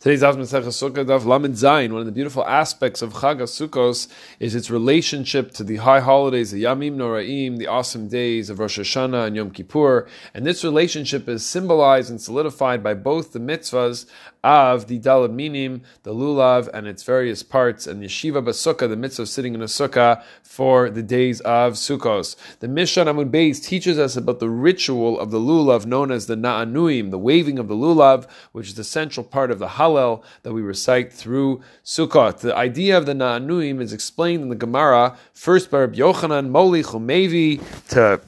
[0.00, 1.90] Today's Daf Masechah Sukkah Daf Lamed Zayin.
[1.90, 4.06] One of the beautiful aspects of Chag Sukkos
[4.38, 8.78] is its relationship to the high holidays, the Yamim Noraim, the awesome days of Rosh
[8.78, 10.06] Hashanah and Yom Kippur.
[10.34, 14.06] And this relationship is symbolized and solidified by both the mitzvahs
[14.44, 19.22] of the Daled Minim, the Lulav, and its various parts, and Yeshiva Basukah, the mitzvah
[19.22, 22.36] of sitting in a sukkah for the days of Sukkos.
[22.60, 26.36] The Mishnah Amud Beis teaches us about the ritual of the Lulav known as the
[26.36, 30.52] Na'anuim, the waving of the Lulav, which is the central part of the Hallel that
[30.52, 32.38] we recite through Sukkot.
[32.38, 36.86] The idea of the Na'anuim is explained in the Gemara, first by Rabbi Yochanan Molich
[36.86, 38.20] Umevi, to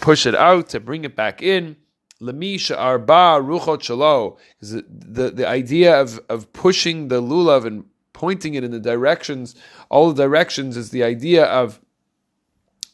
[0.00, 1.76] push it out, to bring it back in.
[2.20, 4.38] Lemisha arba ruchot shalo.
[4.60, 9.54] The, the, idea of, of pushing the lulav and pointing it in the directions,
[9.90, 11.80] all the directions is the idea of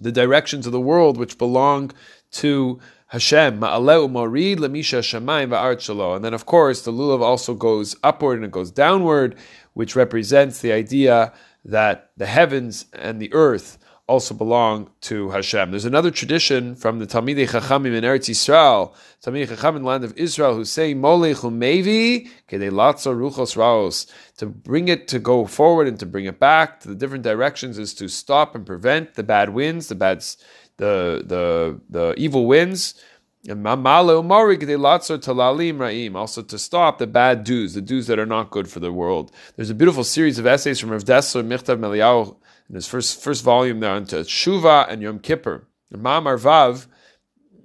[0.00, 1.90] the directions of the world which belong
[2.30, 6.16] to Hashem, Ma'aleu Morid Lemisha Shamayim Va'aretz.
[6.16, 9.36] And then, of course, the lulav also goes upward and it goes downward,
[9.72, 11.32] which represents the idea
[11.64, 13.78] that the heavens and the earth
[14.08, 15.70] also belong to Hashem.
[15.70, 20.02] There's another tradition from the Talmidei Chachamim in Eretz Yisrael, Talmidei Chachamim in the land
[20.02, 24.06] of Israel, who say Molech Umevi Kedei Ruchos Raos.
[24.38, 27.78] To bring it to go forward and to bring it back to the different directions
[27.78, 30.24] is to stop and prevent the bad winds, the bad,
[30.78, 32.94] the the the evil winds.
[33.46, 34.22] And Also
[36.42, 39.30] to stop the bad do's, the do's that are not good for the world.
[39.56, 42.36] There's a beautiful series of essays from Rav Dessler, Michtav Me'Eliyahu,
[42.68, 45.66] in his first first volume there onto Shuva and Yom Kippur.
[45.92, 46.86] Ma'amar Vav,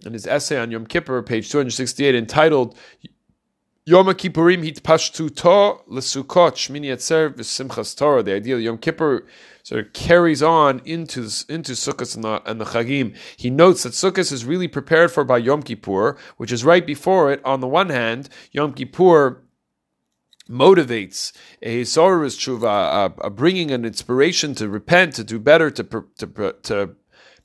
[0.05, 2.77] in his essay on Yom Kippur, page 268, entitled
[3.85, 8.23] Yom Kippurim hitpashtu to lesukot shmini etzer v'simchas Torah.
[8.23, 9.25] The idea of Yom Kippur
[9.63, 13.13] sort of carries on into into Sukkot and the, and the Chagim.
[13.35, 17.33] He notes that Sukkot is really prepared for by Yom Kippur, which is right before
[17.33, 17.41] it.
[17.43, 19.43] On the one hand, Yom Kippur
[20.49, 25.83] motivates a Hisorus tshuva, a, a bringing an inspiration to repent, to do better, to,
[26.17, 26.95] to, to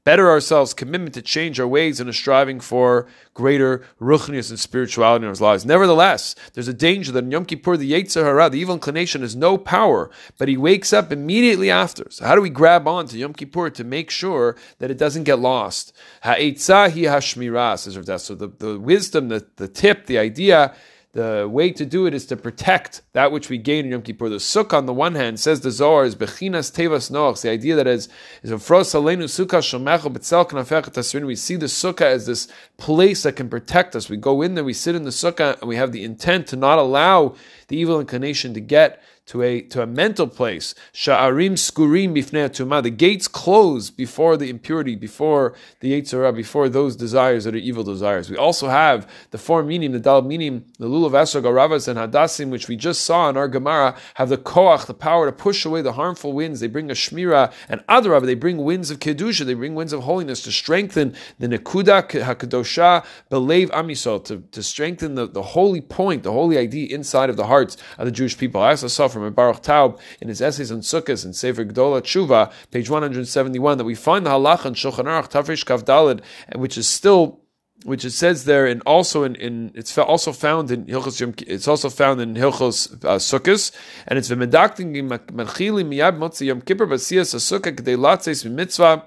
[0.09, 5.25] better ourselves, commitment to change our ways, and a striving for greater ruchnius and spirituality
[5.25, 5.67] in our lives.
[5.67, 9.37] Nevertheless, there's a danger that in Yom Kippur, the Yetzer Hara, the evil inclination, has
[9.37, 12.07] no power, but he wakes up immediately after.
[12.09, 15.25] So how do we grab on to Yom Kippur to make sure that it doesn't
[15.25, 15.93] get lost?
[16.23, 20.75] Ha'etzah hi hashmirah, says Rav So the, the wisdom, the, the tip, the idea
[21.19, 24.29] the way to do it is to protect that which we gain in Yom Kippur.
[24.29, 27.43] The sukkah, on the one hand, says the Zohar is bechinas tevas noach.
[27.43, 28.09] The idea that is
[28.45, 32.47] is a fros alenu sukkah shomecho betzel kanafechet We see the sukkah as this
[32.77, 34.09] place that can protect us.
[34.09, 36.57] We go in there, we sit in the sukkah, and we have the intent to
[36.57, 37.35] not allow
[37.67, 40.75] the evil inclination to get to a to a mental place.
[40.95, 42.83] Sha'arim skurim bifnei.
[42.83, 47.59] The gates close before the impurity, before the yetzer hara, before those desires that are
[47.59, 48.31] evil desires.
[48.31, 52.51] We also have the four meaning, the dal meaning, the lulav esrog, aravas, and hadassim,
[52.51, 55.83] which we just saw in our Gemara, have the koach, the power to push away
[55.83, 56.61] the harmful winds.
[56.61, 60.03] They bring a shmira, and adarav, they bring winds of kedusha, they bring winds of
[60.03, 66.23] holiness to strengthen the nekuda hakadosha belev amisol, to, to strengthen the, the holy point,
[66.23, 68.61] the holy idea inside of the hearts of the Jewish people.
[68.61, 72.53] I also saw from Baruch Taub in his essays on Sukkot and Sefer Gdola Tshuva,
[72.71, 76.23] page 171, that we find the halacha in Shulchan Aruch Tafresh Kav Dalid,
[76.59, 77.41] which is still
[77.85, 81.69] which it says there, and also in, in it's also found in Hilchos Yom, it's
[81.69, 83.73] also found in Hilchos uh, Sukkos,
[84.07, 89.05] and it's v'medakting manchili miyad motzi Yom Kippur basiyas a sukkah k'dei latzes mitzvah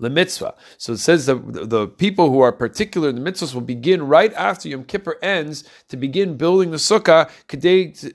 [0.00, 0.54] the mitzvah.
[0.78, 4.32] So it says that the people who are particular in the mitzvahs will begin right
[4.34, 7.30] after Yom Kippur ends to begin building the sukkah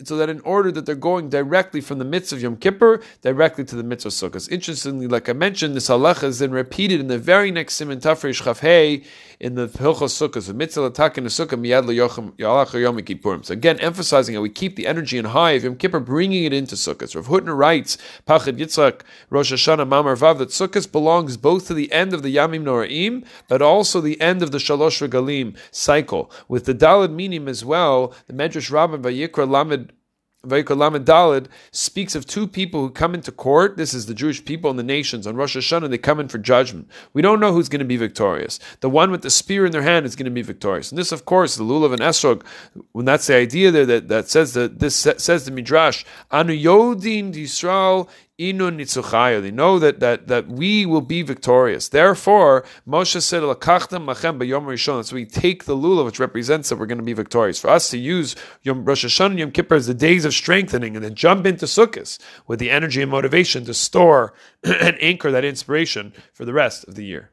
[0.06, 3.64] so that in order that they're going directly from the mitzvah of Yom Kippur directly
[3.64, 4.50] to the mitzvah sukkahs.
[4.50, 8.42] Interestingly, like I mentioned, this halacha is then repeated in the very next siman tafresh
[8.42, 9.06] chafhei
[9.40, 13.46] in the Hilchos Sukkahs, mitzvah attack in the sukkah miyad yom kippurim.
[13.46, 16.54] So again, emphasizing how we keep the energy in high of Yom Kippur, bringing it
[16.54, 17.16] into sukkahs.
[17.16, 17.98] Rav Hutner writes,
[18.28, 22.36] Pachad Yitzchak Rosh Hashanah Mamar Vav that sukkahs belongs both to the end of the
[22.36, 26.32] Yamim Noraim, but also the end of the Shalosh Regalim cycle.
[26.48, 32.48] With the Daled Minim as well, the Medrash Rabbin Vayikra Lamed Dalid speaks of two
[32.48, 33.78] people who come into court.
[33.78, 35.28] This is the Jewish people and the nations.
[35.28, 36.90] On Rosh Hashanah, they come in for judgment.
[37.14, 38.60] We don't know who's going to be victorious.
[38.82, 40.92] The one with the spear in their hand is going to be victorious.
[40.92, 42.44] And this, of course, the Lulav and Esrog,
[42.92, 47.34] when that's the idea there that, that says that this says the Midrash, Anu Yodin
[47.34, 49.42] Yisrael Inun nitzuchayo.
[49.42, 51.88] They know that, that, that we will be victorious.
[51.88, 55.06] Therefore, Moshe said, Lakachtem machem b'yom rishon.
[55.06, 57.60] So we take the lulav, which represents that we're going to be victorious.
[57.60, 61.06] For us to use Yom Rosh Hashanah Yom Kippur as the days of strengthening and
[61.06, 64.34] then jump into Sukkot with the energy and motivation to store
[64.64, 67.32] and anchor that inspiration for the rest of the year.